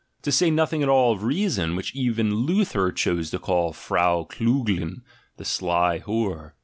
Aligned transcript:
(To 0.23 0.31
say 0.31 0.49
nothing 0.49 0.81
at 0.81 0.89
all 0.89 1.11
of 1.11 1.21
Reason, 1.21 1.75
which 1.75 1.95
even 1.95 2.33
Luther 2.33 2.91
chose 2.91 3.29
to 3.29 3.37
call 3.37 3.71
Frau 3.71 4.23
Kliiglin* 4.23 5.03
the 5.37 5.45
sly 5.45 5.99
whore.) 5.99 6.53